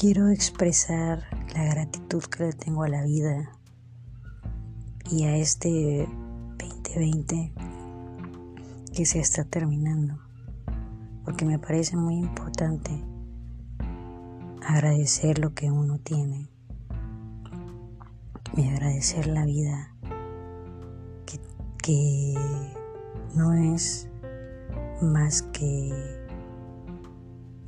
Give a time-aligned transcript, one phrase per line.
[0.00, 3.52] quiero expresar la gratitud que le tengo a la vida
[5.10, 6.08] y a este
[6.58, 7.52] 2020
[8.94, 10.18] que se está terminando,
[11.22, 12.90] porque me parece muy importante
[14.66, 16.48] agradecer lo que uno tiene
[18.56, 19.94] y agradecer la vida
[21.26, 21.38] que,
[21.82, 22.34] que
[23.34, 24.08] no es
[25.02, 26.19] más que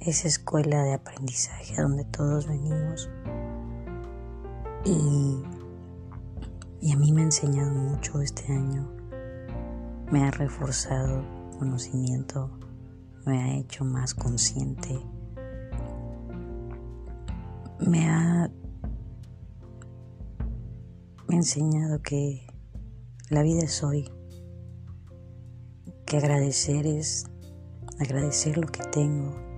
[0.06, 3.08] esa escuela de aprendizaje a donde todos venimos.
[4.84, 5.42] Y,
[6.80, 8.90] y a mí me ha enseñado mucho este año.
[10.10, 11.22] Me ha reforzado
[11.58, 12.50] conocimiento,
[13.24, 14.98] me ha hecho más consciente,
[17.78, 18.50] me ha,
[21.28, 22.46] me ha enseñado que
[23.30, 24.10] la vida es hoy,
[26.04, 27.26] que agradecer es
[28.00, 29.51] agradecer lo que tengo,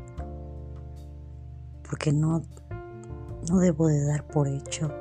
[1.94, 2.42] porque no,
[3.48, 4.92] no debo de dar por hecho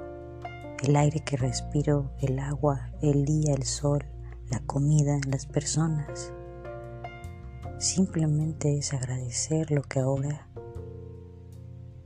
[0.84, 4.06] el aire que respiro, el agua, el día, el sol,
[4.52, 6.32] la comida, las personas.
[7.80, 10.48] Simplemente es agradecer lo que ahora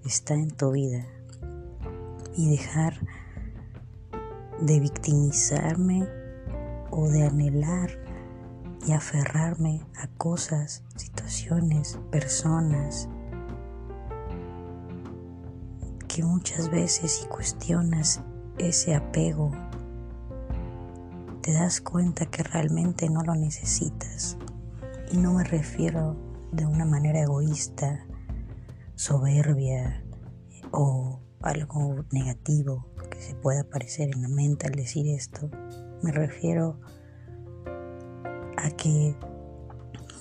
[0.05, 1.05] está en tu vida
[2.37, 2.93] y dejar
[4.61, 6.07] de victimizarme
[6.91, 7.89] o de anhelar
[8.87, 13.09] y aferrarme a cosas, situaciones, personas
[16.23, 18.21] muchas veces si cuestionas
[18.57, 19.51] ese apego,
[21.41, 24.37] te das cuenta que realmente no lo necesitas.
[25.11, 26.17] Y no me refiero
[26.51, 28.05] de una manera egoísta,
[28.95, 30.03] soberbia
[30.71, 35.49] o algo negativo que se pueda aparecer en la mente al decir esto.
[36.01, 36.79] Me refiero
[38.57, 39.15] a que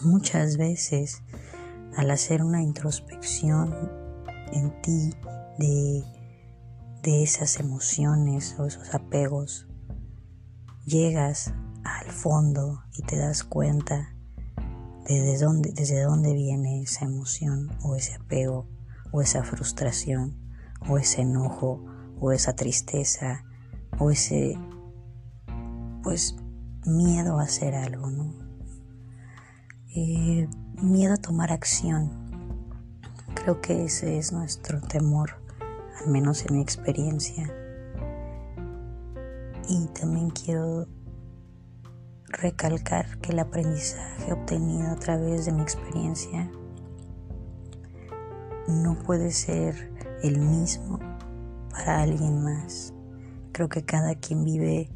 [0.03, 1.23] muchas veces
[1.97, 3.75] al hacer una introspección
[4.53, 5.15] en ti
[5.59, 6.05] de,
[7.05, 9.69] esas emociones o esos apegos,
[10.87, 14.13] llegas al fondo y te das cuenta
[15.07, 18.67] de desde dónde, desde dónde viene esa emoción o ese apego
[19.13, 20.37] o esa frustración
[20.89, 21.85] o ese enojo
[22.19, 23.45] o esa tristeza
[24.01, 24.59] o ese
[26.03, 26.37] pues
[26.85, 28.33] miedo a hacer algo, ¿no?
[29.95, 30.49] Eh,
[30.83, 32.11] miedo a tomar acción.
[33.35, 35.46] Creo que ese es nuestro temor
[36.01, 37.53] al menos en mi experiencia.
[39.69, 40.87] Y también quiero
[42.29, 46.51] recalcar que el aprendizaje obtenido a través de mi experiencia
[48.69, 49.93] no puede ser
[50.23, 50.99] el mismo
[51.71, 52.93] para alguien más.
[53.53, 54.91] Creo que cada quien vive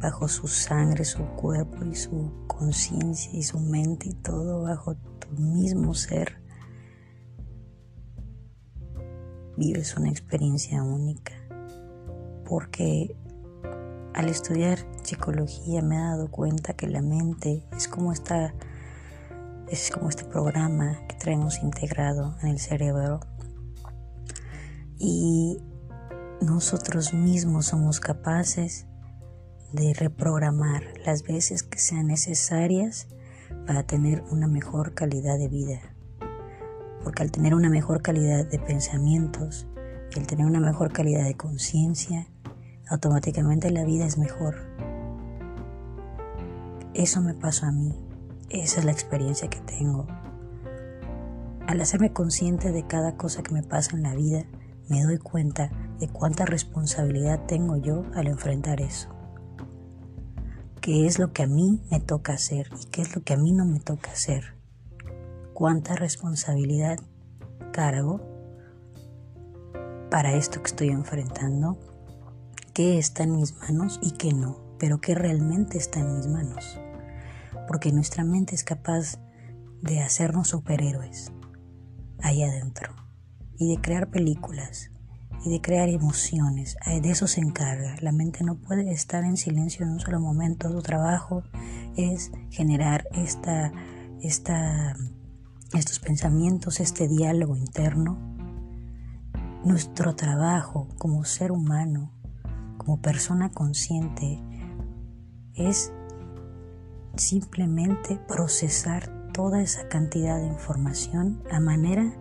[0.00, 5.28] bajo su sangre, su cuerpo y su conciencia y su mente y todo bajo tu
[5.40, 6.45] mismo ser
[9.56, 11.32] vives una experiencia única.
[12.44, 13.16] Porque
[14.14, 18.54] al estudiar psicología me he dado cuenta que la mente es como esta
[19.68, 23.20] es como este programa que traemos integrado en el cerebro
[24.96, 25.58] y
[26.40, 28.86] nosotros mismos somos capaces
[29.72, 33.08] de reprogramar las veces que sean necesarias
[33.66, 35.85] para tener una mejor calidad de vida
[37.06, 39.68] porque al tener una mejor calidad de pensamientos
[40.12, 42.26] y al tener una mejor calidad de conciencia,
[42.88, 44.56] automáticamente la vida es mejor.
[46.94, 47.94] Eso me pasó a mí,
[48.50, 50.08] esa es la experiencia que tengo.
[51.68, 54.44] Al hacerme consciente de cada cosa que me pasa en la vida,
[54.88, 59.10] me doy cuenta de cuánta responsabilidad tengo yo al enfrentar eso.
[60.80, 63.36] ¿Qué es lo que a mí me toca hacer y qué es lo que a
[63.36, 64.55] mí no me toca hacer?
[65.56, 66.98] Cuánta responsabilidad
[67.72, 68.20] cargo
[70.10, 71.78] para esto que estoy enfrentando,
[72.74, 76.78] qué está en mis manos y qué no, pero qué realmente está en mis manos.
[77.66, 79.18] Porque nuestra mente es capaz
[79.80, 81.32] de hacernos superhéroes
[82.20, 82.94] ahí adentro
[83.56, 84.90] y de crear películas
[85.42, 86.76] y de crear emociones.
[86.84, 87.96] De eso se encarga.
[88.02, 90.70] La mente no puede estar en silencio en un solo momento.
[90.70, 91.44] Su trabajo
[91.96, 93.72] es generar esta,
[94.20, 94.94] esta
[95.74, 98.18] estos pensamientos, este diálogo interno,
[99.64, 102.12] nuestro trabajo como ser humano,
[102.78, 104.40] como persona consciente,
[105.54, 105.92] es
[107.16, 112.14] simplemente procesar toda esa cantidad de información a manera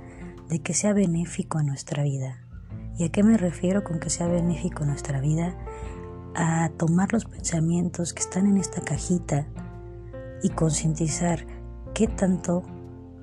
[0.50, 2.42] de que sea benéfico a nuestra vida.
[2.98, 5.56] ¿Y a qué me refiero con que sea benéfico a nuestra vida?
[6.36, 9.48] A tomar los pensamientos que están en esta cajita
[10.42, 11.46] y concientizar
[11.94, 12.64] qué tanto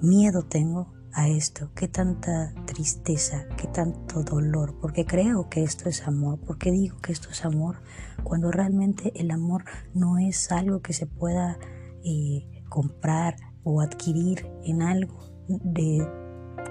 [0.02, 1.70] miedo tengo a esto?
[1.74, 3.46] ¿Qué tanta tristeza?
[3.56, 4.78] ¿Qué tanto dolor?
[4.80, 6.40] Porque creo que esto es amor.
[6.40, 7.76] porque digo que esto es amor?
[8.24, 9.64] Cuando realmente el amor
[9.94, 11.58] no es algo que se pueda
[12.04, 15.18] eh, comprar o adquirir en algo
[15.48, 16.06] de,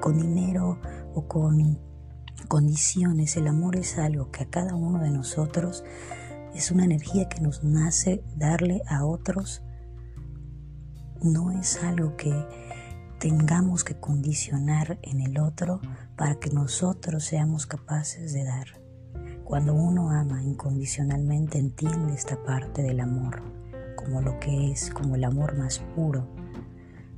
[0.02, 0.80] con dinero
[1.14, 1.80] o con
[2.48, 3.38] condiciones.
[3.38, 5.84] El amor es algo que a cada uno de nosotros
[6.54, 9.64] es una energía que nos nace darle a otros.
[11.22, 12.34] No es algo que
[13.22, 15.80] tengamos que condicionar en el otro
[16.16, 18.66] para que nosotros seamos capaces de dar.
[19.44, 23.44] Cuando uno ama incondicionalmente entiende esta parte del amor
[23.96, 26.28] como lo que es, como el amor más puro.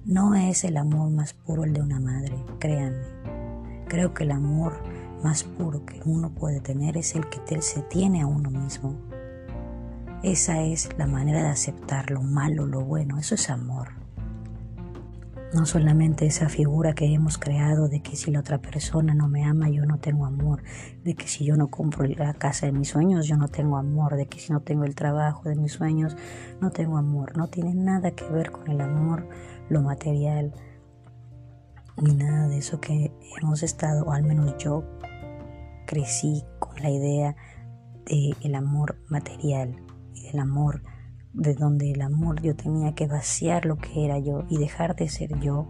[0.03, 3.07] No es el amor más puro el de una madre, créanme.
[3.87, 4.73] Creo que el amor
[5.23, 8.97] más puro que uno puede tener es el que se tiene a uno mismo.
[10.21, 14.02] Esa es la manera de aceptar lo malo, lo bueno, eso es amor.
[15.53, 19.43] No solamente esa figura que hemos creado de que si la otra persona no me
[19.43, 20.63] ama, yo no tengo amor,
[21.03, 24.15] de que si yo no compro la casa de mis sueños, yo no tengo amor,
[24.15, 26.17] de que si no tengo el trabajo de mis sueños,
[26.59, 27.37] no tengo amor.
[27.37, 29.29] No tiene nada que ver con el amor,
[29.69, 30.55] lo material,
[32.01, 34.83] ni nada de eso que hemos estado, o al menos yo
[35.85, 37.35] crecí con la idea
[38.05, 39.75] del el amor material
[40.15, 40.81] y del amor
[41.33, 45.09] de donde el amor yo tenía que vaciar lo que era yo y dejar de
[45.09, 45.67] ser yo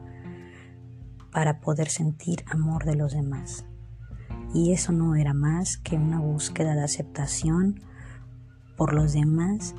[1.31, 3.65] para poder sentir amor de los demás.
[4.53, 7.81] Y eso no era más que una búsqueda de aceptación
[8.77, 9.75] por los demás,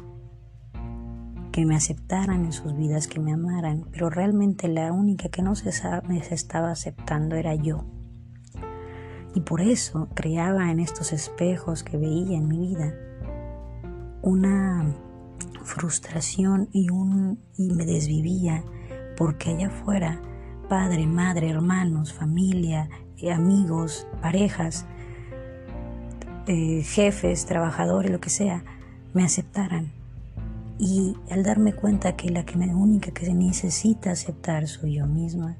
[1.53, 5.55] que me aceptaran en sus vidas, que me amaran, pero realmente la única que no
[5.55, 7.85] se, se estaba aceptando era yo.
[9.35, 12.95] Y por eso creaba en estos espejos que veía en mi vida
[14.23, 14.97] una
[15.65, 18.65] frustración y, un, y me desvivía
[19.17, 20.21] porque allá afuera
[20.69, 22.89] padre, madre, hermanos, familia,
[23.19, 24.87] eh, amigos, parejas,
[26.47, 28.65] eh, jefes, trabajadores, lo que sea,
[29.13, 29.93] me aceptaran.
[30.79, 35.57] Y al darme cuenta que la que única que se necesita aceptar soy yo misma,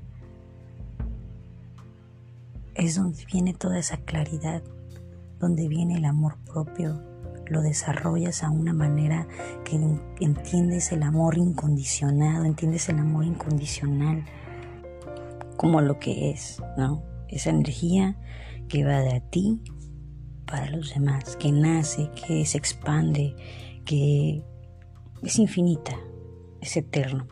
[2.75, 4.63] es donde viene toda esa claridad,
[5.39, 7.01] donde viene el amor propio,
[7.47, 9.27] lo desarrollas a una manera
[9.65, 9.79] que
[10.21, 14.25] entiendes el amor incondicionado, entiendes el amor incondicional
[15.57, 17.03] como lo que es, ¿no?
[17.29, 18.17] Esa energía
[18.69, 19.61] que va de ti
[20.47, 23.35] para los demás, que nace, que se expande,
[23.85, 24.43] que
[25.23, 25.97] es infinita,
[26.61, 27.27] es eterno.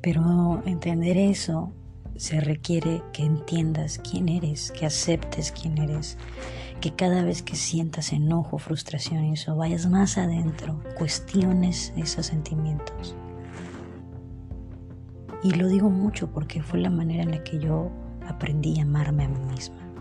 [0.00, 1.72] Pero entender eso
[2.16, 6.18] se requiere que entiendas quién eres, que aceptes quién eres,
[6.80, 13.16] que cada vez que sientas enojo, frustración y eso, vayas más adentro, cuestiones esos sentimientos.
[15.42, 17.90] Y lo digo mucho porque fue la manera en la que yo
[18.26, 19.92] aprendí a amarme a mí misma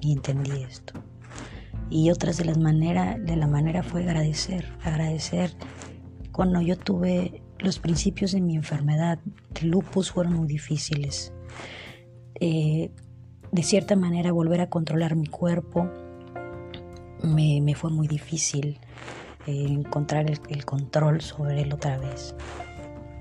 [0.00, 0.94] y entendí esto.
[1.90, 5.54] Y otras de las maneras, de la manera fue agradecer, agradecer
[6.32, 9.18] cuando yo tuve los principios de mi enfermedad
[9.50, 11.32] de lupus fueron muy difíciles.
[12.40, 12.90] Eh,
[13.52, 15.90] de cierta manera volver a controlar mi cuerpo
[17.22, 18.78] me, fue muy difícil
[19.46, 22.34] eh, encontrar el, control sobre él otra vez.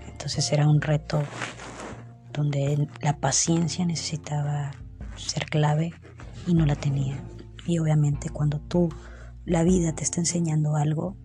[0.08, 1.24] Entonces era un reto
[2.34, 4.72] donde la paciencia necesitaba
[5.16, 5.94] ser clave
[6.48, 7.24] y no la tenía.
[7.66, 8.90] Y obviamente cuando tú,
[9.46, 11.16] la vida te está enseñando algo,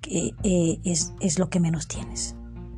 [0.00, 2.34] que eh, es, es lo que menos tienes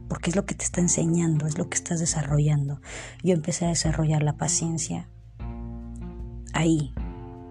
[0.08, 2.80] porque es lo que te está enseñando, es lo que estás desarrollando.
[3.22, 5.08] Yo empecé a desarrollar la paciencia
[6.52, 6.92] ahí,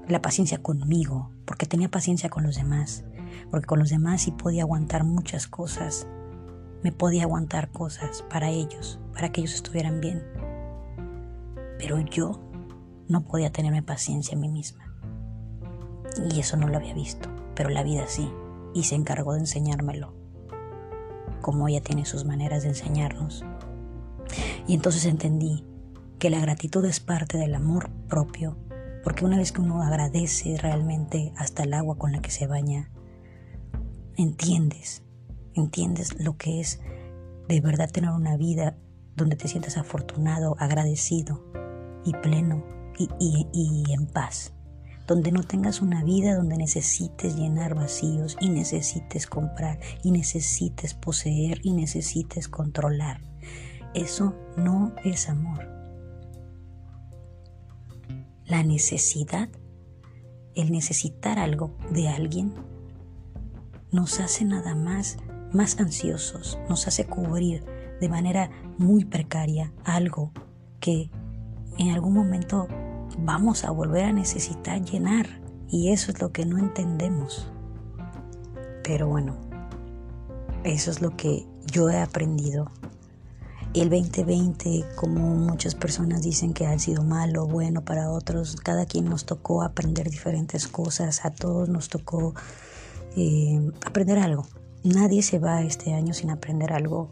[0.10, 3.06] la paciencia conmigo, porque tenía paciencia con los demás,
[3.52, 6.08] porque con los demás sí podía aguantar muchas cosas,
[6.84, 10.24] me podía aguantar cosas para ellos, para que ellos estuvieran bien.
[11.78, 12.42] Pero yo
[13.08, 14.84] no podía tenerme paciencia a mí misma.
[16.32, 18.30] Y eso no lo había visto, pero la vida sí,
[18.74, 20.20] y se encargó de enseñármelo
[21.42, 23.46] como ella tiene sus maneras de enseñarnos.
[24.68, 25.66] Y entonces entendí
[26.20, 28.58] que la gratitud es parte del amor propio,
[29.04, 32.92] porque una vez que uno agradece realmente hasta el agua con la que se baña,
[34.18, 35.04] entiendes,
[35.54, 36.82] entiendes lo que es
[37.48, 38.78] de verdad tener una vida
[39.16, 41.44] donde te sientas afortunado, agradecido
[42.06, 42.64] y pleno
[42.98, 43.10] y,
[43.54, 44.54] y en paz
[45.10, 51.60] donde no tengas una vida donde necesites llenar vacíos y necesites comprar y necesites poseer
[51.64, 53.20] y necesites controlar.
[53.96, 55.79] Eso no es amor.
[58.50, 59.48] La necesidad,
[60.56, 62.54] el necesitar algo de alguien,
[63.92, 65.18] nos hace nada más
[65.54, 67.64] más ansiosos, nos hace cubrir
[68.00, 70.32] de manera muy precaria algo
[70.80, 71.10] que
[71.78, 72.68] en algún momento
[73.20, 77.52] vamos a volver a necesitar llenar y eso es lo que no entendemos.
[78.84, 79.36] Pero bueno,
[80.64, 82.72] eso es lo que yo he aprendido.
[83.76, 89.06] El 2020, como muchas personas dicen que ha sido malo, bueno para otros, cada quien
[89.06, 92.34] nos tocó aprender diferentes cosas, a todos nos tocó
[93.16, 94.48] eh, aprender algo.
[94.84, 97.12] Nadie se va este año sin aprender algo,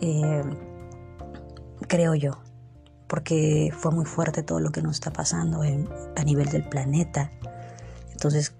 [0.00, 0.42] eh,
[1.86, 2.38] creo yo,
[3.06, 7.30] porque fue muy fuerte todo lo que nos está pasando a nivel del planeta.
[8.10, 8.54] Entonces,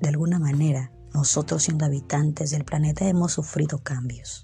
[0.00, 4.42] de alguna manera, nosotros siendo habitantes del planeta hemos sufrido cambios.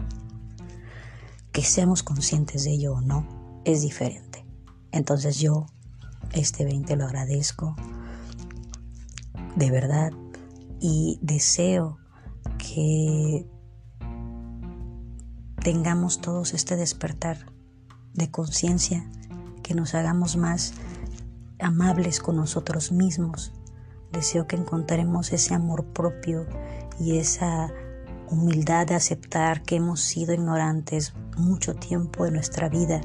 [1.52, 4.44] Que seamos conscientes de ello o no es diferente.
[4.90, 5.66] Entonces yo
[6.32, 7.76] este 20 lo agradezco
[9.56, 10.12] de verdad
[10.80, 11.98] y deseo
[12.58, 13.46] que
[15.62, 17.52] tengamos todos este despertar
[18.14, 19.08] de conciencia,
[19.62, 20.72] que nos hagamos más
[21.60, 23.52] amables con nosotros mismos,
[24.12, 26.46] Deseo que encontremos ese amor propio
[27.00, 27.72] y esa
[28.32, 33.02] humildad de aceptar que hemos sido ignorantes mucho tiempo de nuestra vida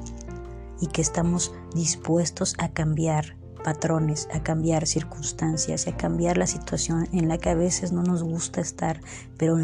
[0.80, 7.28] y que estamos dispuestos a cambiar patrones, a cambiar circunstancias, a cambiar la situación en
[7.28, 9.02] la que a veces no nos gusta estar,
[9.38, 9.58] pero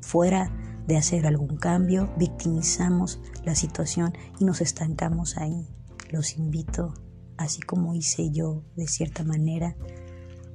[0.00, 0.50] fuera
[0.88, 5.68] de hacer algún cambio, victimizamos la situación y nos estancamos ahí.
[6.10, 6.94] Los invito,
[7.36, 9.76] así como hice yo de cierta manera,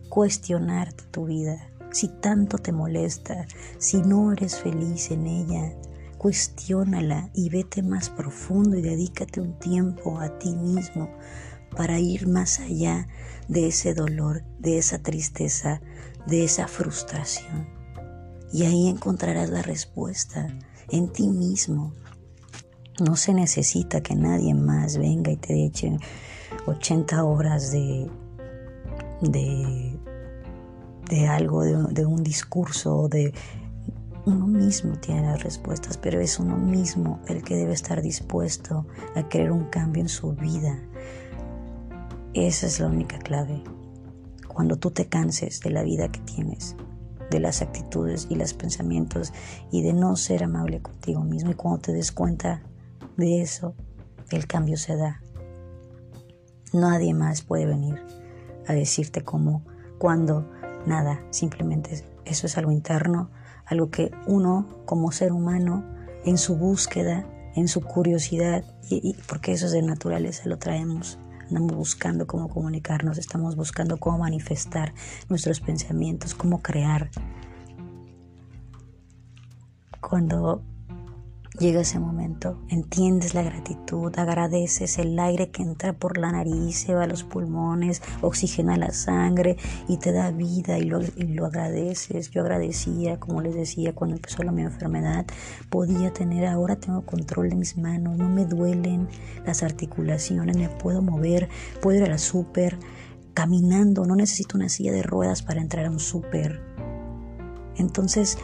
[0.10, 1.70] cuestionarte tu vida.
[1.92, 3.46] Si tanto te molesta,
[3.78, 5.74] si no eres feliz en ella,
[6.18, 11.10] cuestiónala y vete más profundo y dedícate un tiempo a ti mismo
[11.76, 13.08] para ir más allá
[13.48, 15.82] de ese dolor, de esa tristeza,
[16.28, 17.68] de esa frustración.
[18.52, 20.48] Y ahí encontrarás la respuesta
[20.90, 21.94] en ti mismo.
[23.00, 25.98] No se necesita que nadie más venga y te eche
[26.66, 28.10] 80 horas de,
[29.22, 29.99] de
[31.10, 33.34] de algo, de, un discurso, de
[34.26, 38.86] uno mismo tiene las respuestas, pero es uno mismo el que debe estar dispuesto
[39.16, 40.80] a querer un cambio en su vida.
[42.34, 43.64] Esa es la única clave.
[44.48, 46.76] Cuando tú te canses de la vida que tienes,
[47.32, 49.34] de las actitudes y los pensamientos
[49.72, 52.62] y de no ser amable contigo mismo y cuando te des cuenta
[53.18, 53.74] de eso,
[54.30, 55.22] el cambio se da.
[56.72, 58.00] Nadie más puede venir
[58.68, 59.64] a decirte cómo,
[59.98, 60.46] cuándo,
[60.86, 63.30] nada, simplemente eso es algo interno,
[63.66, 65.84] algo que uno como ser humano
[66.26, 71.76] en su búsqueda, en su curiosidad, y, porque eso es de naturaleza, lo traemos, andamos
[71.76, 74.94] buscando cómo comunicarnos, estamos buscando cómo manifestar
[75.30, 77.10] nuestros pensamientos, cómo crear.
[80.02, 80.64] Cuando
[81.60, 86.94] Llega ese momento, entiendes la gratitud, agradeces el aire que entra por la nariz, se
[86.94, 89.58] va a los pulmones, oxigena la sangre
[89.90, 92.32] y te da vida y lo, agradeces.
[92.32, 95.26] Yo agradecía, como les decía, cuando empezó la mi enfermedad,
[95.70, 99.10] podía tener, ahora tengo control de mis manos, no me duelen
[99.46, 101.50] las articulaciones, me puedo mover,
[101.82, 102.80] puedo ir al súper
[103.34, 106.62] caminando, no necesito una silla de ruedas para entrar a un súper.
[107.76, 108.38] Entonces,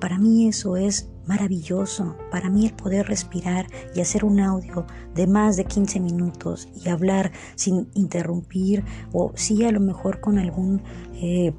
[0.00, 2.16] para mí eso es maravilloso.
[2.30, 6.88] Para mí el poder respirar y hacer un audio de más de 15 minutos y
[6.88, 10.82] hablar sin interrumpir o sí a lo mejor con algún
[11.14, 11.54] eh,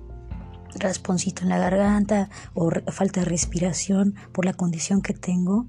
[0.75, 5.67] rasponcito en la garganta o falta de respiración por la condición que tengo.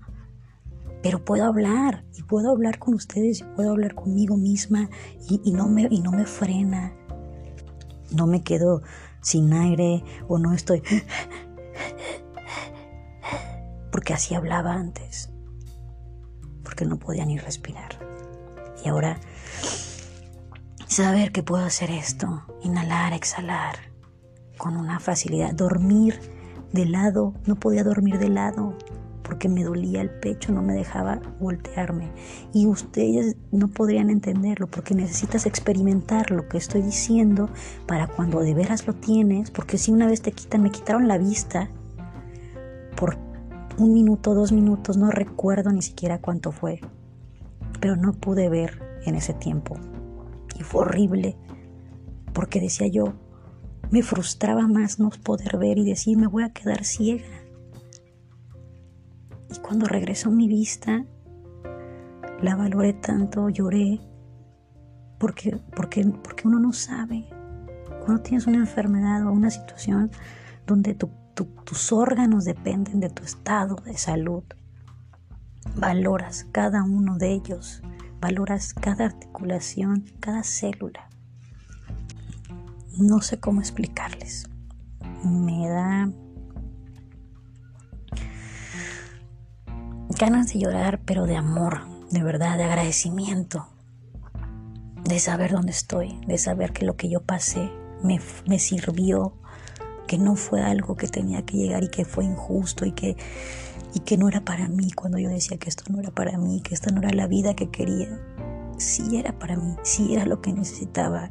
[1.03, 4.91] Pero puedo hablar y puedo hablar con ustedes y puedo hablar conmigo misma
[5.29, 6.95] y, no, me, y no me frena.
[8.15, 8.83] No me quedo
[9.23, 10.83] sin aire o no estoy
[13.90, 15.30] porque así hablaba antes,
[16.62, 17.99] porque no podía ni respirar.
[18.85, 19.18] Y ahora,
[20.87, 23.76] saber que puedo hacer esto, inhalar, exhalar,
[24.56, 26.20] con una facilidad, dormir
[26.73, 28.76] de lado, no podía dormir de lado,
[29.23, 32.11] porque me dolía el pecho, no me dejaba voltearme.
[32.52, 37.49] Y ustedes no podrían entenderlo porque necesitas experimentar lo que estoy diciendo
[37.87, 41.16] para cuando de veras lo tienes, porque si una vez te quitan, me quitaron la
[41.16, 41.70] vista
[43.80, 46.80] un minuto, dos minutos, no recuerdo ni siquiera cuánto fue,
[47.80, 49.76] pero no pude ver en ese tiempo.
[50.58, 51.37] Y fue horrible,
[52.34, 53.14] porque decía yo,
[53.90, 57.25] me frustraba más no poder ver y decir, me voy a quedar ciega.
[59.52, 61.04] Y cuando regresó mi vista,
[62.42, 64.00] la valoré tanto, lloré,
[65.18, 67.28] porque, porque, porque uno no sabe.
[68.04, 70.10] Cuando tienes una enfermedad o una situación
[70.66, 74.44] donde tu tus órganos dependen de tu estado de salud.
[75.76, 77.82] Valoras cada uno de ellos
[78.20, 81.08] valoras cada articulación, cada célula.
[82.99, 84.49] No sé cómo explicarles.
[85.25, 86.10] Me da
[90.18, 93.68] ganas de llorar, pero de amor, de verdad, de agradecimiento,
[95.04, 97.70] de saber dónde estoy, de saber que lo que yo pasé
[98.02, 99.34] me, me sirvió,
[100.11, 103.17] que no fue algo que tenía que llegar y que fue injusto y que,
[103.95, 106.61] y que no era para mí cuando yo decía que esto no era para mí,
[106.62, 108.21] que esta no era la vida que quería.
[108.76, 111.31] Sí era para mí, sí era lo que necesitaba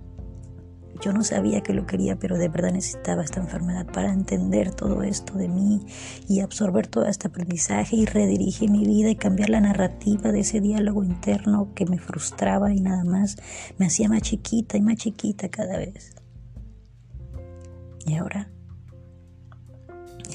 [1.01, 5.03] yo no sabía que lo quería, pero de verdad necesitaba esta enfermedad para entender todo
[5.03, 5.86] esto de mí
[6.27, 10.59] y absorber todo este aprendizaje y redirigir mi vida y cambiar la narrativa de ese
[10.59, 13.38] diálogo interno que me frustraba y nada más
[13.77, 16.15] me hacía más chiquita y más chiquita cada vez.
[18.05, 18.50] Y ahora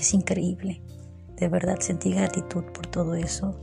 [0.04, 0.82] es increíble.
[1.36, 3.58] De verdad sentí gratitud por todo eso,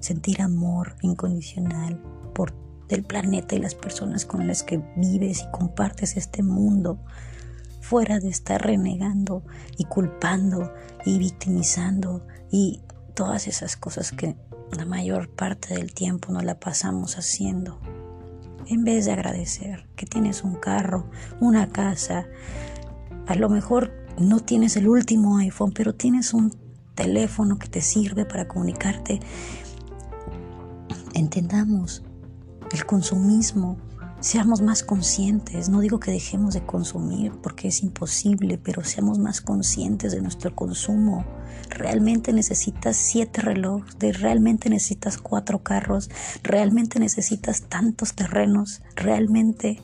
[0.00, 2.02] sentir amor incondicional
[2.34, 2.52] por
[2.88, 6.98] del planeta y las personas con las que vives y compartes este mundo,
[7.80, 9.44] fuera de estar renegando
[9.78, 10.74] y culpando
[11.06, 12.82] y victimizando y
[13.14, 14.36] todas esas cosas que
[14.76, 17.80] la mayor parte del tiempo no la pasamos haciendo.
[18.66, 21.08] En vez de agradecer que tienes un carro,
[21.40, 22.26] una casa,
[23.26, 26.54] a lo mejor no tienes el último iPhone, pero tienes un
[26.94, 29.20] teléfono que te sirve para comunicarte.
[31.14, 32.02] Entendamos
[32.72, 33.76] el consumismo,
[34.20, 35.68] seamos más conscientes.
[35.68, 40.54] No digo que dejemos de consumir porque es imposible, pero seamos más conscientes de nuestro
[40.54, 41.24] consumo.
[41.70, 46.10] Realmente necesitas siete relojes, realmente necesitas cuatro carros,
[46.42, 49.82] realmente necesitas tantos terrenos, realmente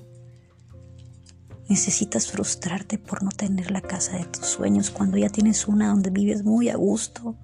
[1.71, 6.11] necesitas frustrarte por no tener la casa de tus sueños cuando ya tienes una donde
[6.11, 7.37] vives muy a gusto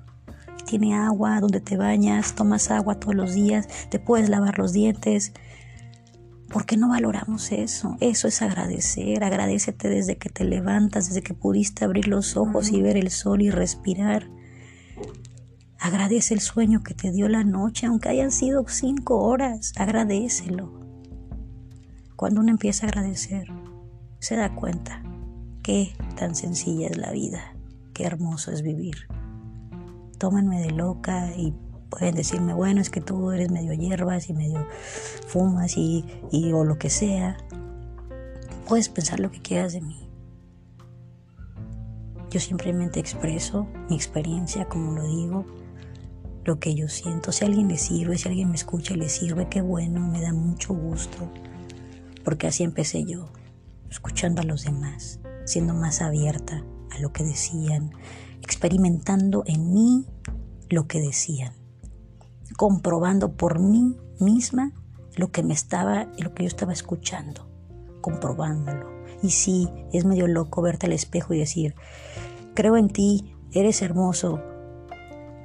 [0.67, 5.33] tiene agua, donde te bañas, tomas agua todos los días, te puedes lavar los dientes.
[6.51, 7.97] ¿Por qué no valoramos eso?
[8.01, 9.25] Eso es agradecer.
[9.25, 13.43] Agradecete desde que te levantas, desde que pudiste abrir los ojos y ver el sol
[13.43, 14.29] y respirar.
[15.79, 19.73] Agradece el sueño que te dio la noche, aunque hayan sido cinco horas.
[19.77, 20.81] Agradecelo.
[22.17, 23.49] Cuando uno empieza a agradecer,
[24.27, 25.03] se da cuenta
[25.63, 27.55] qué tan sencilla es la vida,
[27.95, 29.09] qué hermoso es vivir
[30.19, 31.55] tómenme de loca y
[31.91, 34.67] pueden decirme, bueno, es que tú eres medio hierbas y medio
[35.27, 37.37] fumas y, y o lo que sea.
[38.69, 40.09] Puedes pensar lo que quieras de mí.
[42.31, 45.47] Yo simplemente expreso mi experiencia, como lo digo,
[46.45, 47.31] lo que yo siento.
[47.31, 50.33] Si alguien le sirve, si alguien me escucha y le sirve, qué bueno, me da
[50.33, 51.31] mucho gusto.
[52.25, 53.29] Porque así empecé yo,
[53.91, 57.93] escuchando a los demás, siendo más abierta a lo que decían,
[58.43, 60.07] experimentando en mí
[60.69, 61.53] lo que decían,
[62.57, 64.73] comprobando por mí misma
[65.17, 67.49] lo que me estaba, lo que yo estaba escuchando,
[68.01, 68.87] comprobándolo.
[69.23, 71.75] Y sí, es medio loco verte al espejo y decir,
[72.55, 74.41] creo en ti, eres hermoso,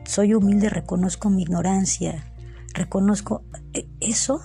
[0.05, 2.33] soy humilde, reconozco mi ignorancia,
[2.73, 4.41] reconozco e, eso,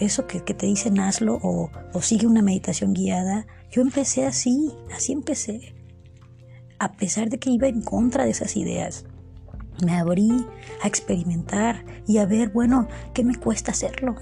[0.00, 3.46] eso que, te dicen hazlo o, sigue una meditación guiada.
[3.70, 5.74] Yo empecé así, así empecé
[6.78, 9.04] a pesar de que iba en contra de esas ideas.
[9.84, 10.46] Me abrí
[10.82, 14.16] a experimentar y a ver, bueno, ¿qué me cuesta hacerlo?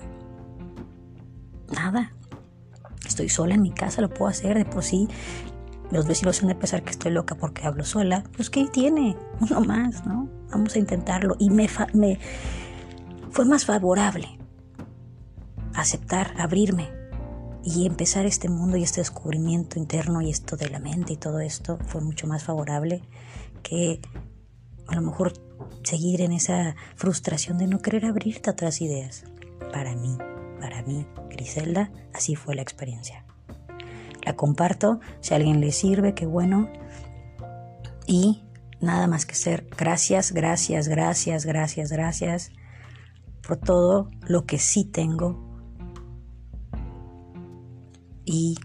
[1.72, 2.12] Nada.
[3.06, 5.08] Estoy sola en mi casa, lo puedo hacer de por sí.
[5.92, 8.24] Los vecinos van a pensar que estoy loca porque hablo sola.
[8.36, 9.16] Pues, ¿qué tiene?
[9.40, 10.28] Uno más, ¿no?
[10.50, 11.36] Vamos a intentarlo.
[11.38, 14.38] Y me fue más favorable
[15.80, 16.90] aceptar, abrirme
[17.64, 21.40] y empezar este mundo y este descubrimiento interno y esto de la mente y todo
[21.40, 23.02] esto fue mucho más favorable
[23.62, 24.00] que
[24.86, 25.34] a lo mejor
[25.82, 29.24] seguir en esa frustración de no querer abrirte a otras ideas.
[29.72, 30.16] Para mí,
[30.60, 33.24] para mí, Griselda, así fue la experiencia.
[34.24, 36.70] La comparto, si a alguien le sirve, qué bueno.
[38.06, 38.42] Y
[38.80, 42.50] nada más que ser gracias, gracias, gracias, gracias, gracias
[43.46, 45.47] por todo lo que sí tengo
[48.28, 48.56] y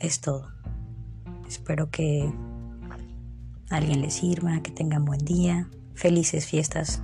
[0.00, 0.48] es todo.
[1.48, 2.30] Espero que
[3.70, 5.68] alguien le sirva, que tengan buen día.
[5.94, 7.02] Felices fiestas